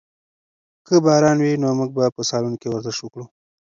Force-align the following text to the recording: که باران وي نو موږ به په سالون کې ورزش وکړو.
که 0.85 0.95
باران 1.05 1.37
وي 1.41 1.53
نو 1.61 1.69
موږ 1.79 1.89
به 1.97 2.05
په 2.15 2.21
سالون 2.29 2.53
کې 2.61 2.67
ورزش 2.69 2.97
وکړو. 3.01 3.25